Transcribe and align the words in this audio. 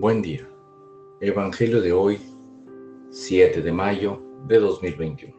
Buen 0.00 0.22
día. 0.22 0.48
Evangelio 1.20 1.80
de 1.80 1.92
hoy, 1.92 2.20
7 3.10 3.62
de 3.62 3.72
mayo 3.72 4.22
de 4.46 4.60
2021. 4.60 5.34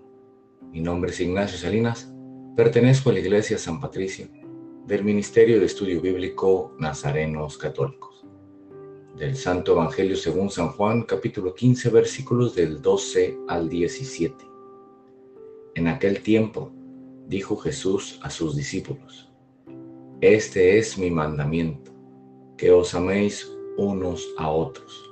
Mi 0.73 0.81
nombre 0.81 1.11
es 1.11 1.21
Ignacio 1.21 1.57
Salinas, 1.57 2.13
pertenezco 2.57 3.09
a 3.09 3.13
la 3.13 3.19
Iglesia 3.19 3.57
San 3.57 3.79
Patricio 3.79 4.27
del 4.85 5.05
Ministerio 5.05 5.61
de 5.61 5.65
Estudio 5.65 6.01
Bíblico 6.01 6.75
Nazarenos 6.77 7.57
Católicos. 7.57 8.25
Del 9.15 9.37
Santo 9.37 9.71
Evangelio 9.71 10.17
según 10.17 10.49
San 10.49 10.73
Juan, 10.73 11.03
capítulo 11.03 11.55
15, 11.55 11.89
versículos 11.91 12.53
del 12.53 12.81
12 12.81 13.37
al 13.47 13.69
17. 13.69 14.45
En 15.75 15.87
aquel 15.87 16.21
tiempo 16.21 16.69
dijo 17.29 17.55
Jesús 17.55 18.19
a 18.23 18.29
sus 18.29 18.57
discípulos, 18.57 19.31
Este 20.19 20.77
es 20.77 20.97
mi 20.97 21.09
mandamiento, 21.09 21.93
que 22.57 22.71
os 22.71 22.93
améis 22.93 23.55
unos 23.79 24.27
a 24.37 24.51
otros, 24.51 25.09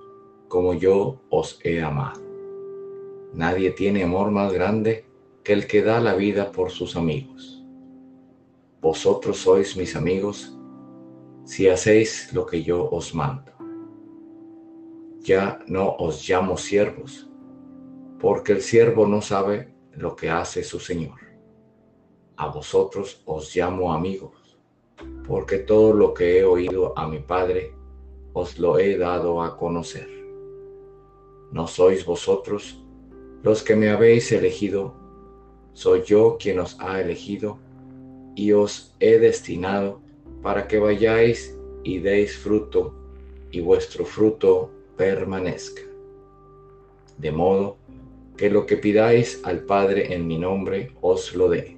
como 0.49 0.73
yo 0.73 1.21
os 1.29 1.57
he 1.63 1.81
amado. 1.81 2.21
Nadie 3.33 3.71
tiene 3.71 4.03
amor 4.03 4.29
más 4.29 4.51
grande 4.51 5.05
que 5.43 5.53
el 5.53 5.67
que 5.67 5.81
da 5.81 6.01
la 6.01 6.15
vida 6.15 6.51
por 6.51 6.69
sus 6.69 6.97
amigos. 6.97 7.63
Vosotros 8.81 9.37
sois 9.37 9.77
mis 9.77 9.95
amigos 9.95 10.53
si 11.45 11.69
hacéis 11.69 12.33
lo 12.33 12.45
que 12.45 12.61
yo 12.61 12.89
os 12.91 13.15
mando. 13.15 13.53
Ya 15.21 15.59
no 15.67 15.95
os 15.97 16.27
llamo 16.27 16.57
siervos, 16.57 17.29
porque 18.19 18.51
el 18.51 18.61
siervo 18.61 19.07
no 19.07 19.21
sabe 19.21 19.73
lo 19.93 20.15
que 20.15 20.29
hace 20.29 20.63
su 20.63 20.79
Señor. 20.79 21.19
A 22.35 22.49
vosotros 22.49 23.21
os 23.25 23.55
llamo 23.55 23.93
amigos, 23.93 24.59
porque 25.25 25.59
todo 25.59 25.93
lo 25.93 26.13
que 26.13 26.39
he 26.39 26.43
oído 26.43 26.97
a 26.97 27.07
mi 27.07 27.19
Padre 27.19 27.76
os 28.37 28.59
lo 28.59 28.77
he 28.77 28.97
dado 28.97 29.41
a 29.41 29.57
conocer. 29.57 30.07
No 31.51 31.65
sois 31.65 32.05
vosotros 32.05 32.79
los 33.41 33.63
que 33.63 33.75
me 33.75 33.89
habéis 33.89 34.31
elegido, 34.31 34.93
soy 35.73 36.03
yo 36.03 36.37
quien 36.39 36.59
os 36.59 36.77
ha 36.79 37.01
elegido 37.01 37.57
y 38.35 38.51
os 38.51 38.95
he 38.99 39.17
destinado 39.17 40.01
para 40.43 40.67
que 40.67 40.77
vayáis 40.77 41.57
y 41.83 41.97
deis 41.97 42.37
fruto 42.37 42.93
y 43.49 43.59
vuestro 43.61 44.05
fruto 44.05 44.69
permanezca. 44.95 45.81
De 47.17 47.31
modo 47.31 47.77
que 48.37 48.51
lo 48.51 48.67
que 48.67 48.77
pidáis 48.77 49.41
al 49.45 49.61
Padre 49.61 50.13
en 50.13 50.27
mi 50.27 50.37
nombre 50.37 50.91
os 51.01 51.35
lo 51.35 51.49
dé. 51.49 51.75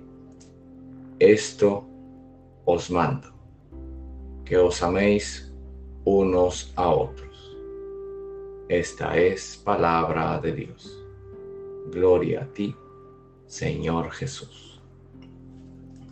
Esto 1.20 1.86
os 2.66 2.92
mando, 2.92 3.30
que 4.44 4.58
os 4.58 4.84
améis 4.84 5.49
unos 6.12 6.74
a 6.76 6.90
otros. 6.90 7.56
Esta 8.68 9.16
es 9.16 9.62
palabra 9.64 10.40
de 10.40 10.54
Dios. 10.54 11.06
Gloria 11.92 12.42
a 12.42 12.46
ti, 12.48 12.76
Señor 13.46 14.10
Jesús. 14.12 14.82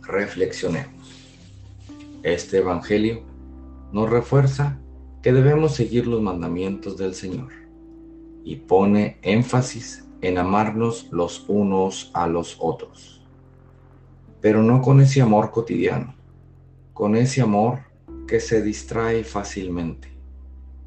Reflexionemos. 0.02 1.12
Este 2.22 2.58
Evangelio 2.58 3.22
nos 3.92 4.08
refuerza 4.08 4.78
que 5.20 5.32
debemos 5.32 5.74
seguir 5.74 6.06
los 6.06 6.22
mandamientos 6.22 6.96
del 6.96 7.14
Señor 7.14 7.50
y 8.44 8.54
pone 8.54 9.18
énfasis 9.22 10.08
en 10.20 10.38
amarnos 10.38 11.08
los 11.10 11.44
unos 11.48 12.12
a 12.14 12.28
los 12.28 12.56
otros. 12.60 13.26
Pero 14.40 14.62
no 14.62 14.80
con 14.80 15.00
ese 15.00 15.22
amor 15.22 15.50
cotidiano, 15.50 16.14
con 16.94 17.16
ese 17.16 17.42
amor 17.42 17.87
que 18.28 18.40
se 18.40 18.62
distrae 18.62 19.24
fácilmente 19.24 20.16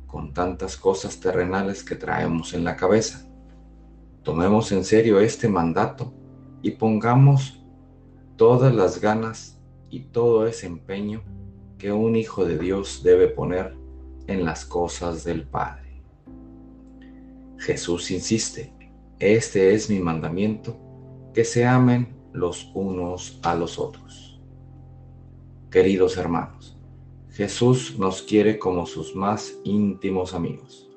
con 0.05 0.31
tantas 0.31 0.77
cosas 0.77 1.19
terrenales 1.19 1.83
que 1.83 1.95
traemos 1.95 2.53
en 2.53 2.63
la 2.63 2.75
cabeza. 2.75 3.27
Tomemos 4.21 4.71
en 4.71 4.83
serio 4.85 5.19
este 5.19 5.49
mandato 5.49 6.13
y 6.61 6.71
pongamos 6.71 7.65
todas 8.35 8.73
las 8.75 9.01
ganas 9.01 9.59
y 9.89 10.01
todo 10.01 10.45
ese 10.45 10.67
empeño 10.67 11.23
que 11.79 11.91
un 11.91 12.15
hijo 12.15 12.45
de 12.45 12.59
Dios 12.59 13.01
debe 13.03 13.27
poner 13.27 13.75
en 14.27 14.45
las 14.45 14.63
cosas 14.63 15.23
del 15.23 15.47
Padre. 15.47 16.03
Jesús 17.57 18.11
insiste, 18.11 18.71
este 19.19 19.73
es 19.73 19.89
mi 19.89 19.99
mandamiento, 19.99 20.77
que 21.33 21.43
se 21.43 21.65
amen 21.65 22.15
los 22.33 22.69
unos 22.75 23.39
a 23.41 23.55
los 23.55 23.79
otros. 23.79 24.39
Queridos 25.71 26.17
hermanos, 26.17 26.80
Jesús 27.33 27.97
nos 27.97 28.21
quiere 28.21 28.59
como 28.59 28.85
sus 28.85 29.15
más 29.15 29.57
íntimos 29.63 30.33
amigos 30.33 30.89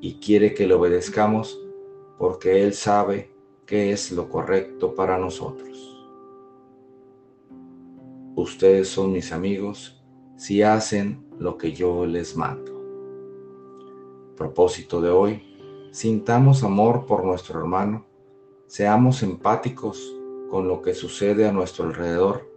y 0.00 0.14
quiere 0.14 0.52
que 0.52 0.66
le 0.66 0.74
obedezcamos 0.74 1.60
porque 2.18 2.64
Él 2.64 2.74
sabe 2.74 3.30
que 3.66 3.92
es 3.92 4.10
lo 4.10 4.28
correcto 4.28 4.96
para 4.96 5.16
nosotros. 5.16 5.96
Ustedes 8.34 8.88
son 8.88 9.12
mis 9.12 9.30
amigos 9.30 10.02
si 10.36 10.62
hacen 10.62 11.24
lo 11.38 11.56
que 11.56 11.72
yo 11.72 12.04
les 12.04 12.36
mando. 12.36 12.72
Propósito 14.36 15.00
de 15.00 15.10
hoy, 15.10 15.88
sintamos 15.92 16.64
amor 16.64 17.06
por 17.06 17.24
nuestro 17.24 17.60
hermano, 17.60 18.06
seamos 18.66 19.22
empáticos 19.22 20.16
con 20.50 20.66
lo 20.66 20.82
que 20.82 20.94
sucede 20.94 21.46
a 21.46 21.52
nuestro 21.52 21.84
alrededor 21.84 22.49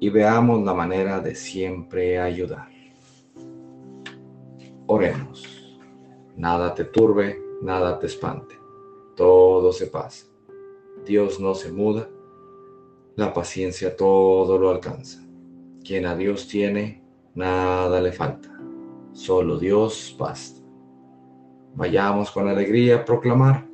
y 0.00 0.08
veamos 0.08 0.64
la 0.64 0.72
manera 0.72 1.20
de 1.20 1.34
siempre 1.34 2.18
ayudar. 2.18 2.70
Oremos. 4.86 5.46
Nada 6.36 6.74
te 6.74 6.84
turbe, 6.86 7.38
nada 7.60 7.98
te 7.98 8.06
espante. 8.06 8.58
Todo 9.14 9.72
se 9.72 9.86
pasa. 9.86 10.26
Dios 11.04 11.38
no 11.38 11.54
se 11.54 11.70
muda. 11.70 12.08
La 13.14 13.34
paciencia 13.34 13.94
todo 13.94 14.58
lo 14.58 14.70
alcanza. 14.70 15.22
Quien 15.84 16.06
a 16.06 16.16
Dios 16.16 16.48
tiene, 16.48 17.04
nada 17.34 18.00
le 18.00 18.10
falta. 18.10 18.48
Solo 19.12 19.58
Dios 19.58 20.16
basta. 20.18 20.60
Vayamos 21.74 22.30
con 22.30 22.48
alegría 22.48 22.96
a 22.96 23.04
proclamar 23.04 23.68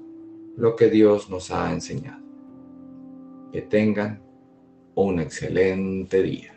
lo 0.56 0.75
que 0.75 0.91
Dios 0.91 1.31
nos 1.31 1.53
ha 1.53 1.72
enseñado. 1.72 2.25
Que 3.53 3.62
tengan 3.62 4.25
un 4.96 5.20
excelente 5.20 6.22
día. 6.22 6.56